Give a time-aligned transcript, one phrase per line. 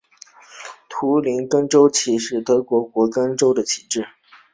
[0.89, 4.07] 图林根州旗是德国图林根州的旗帜。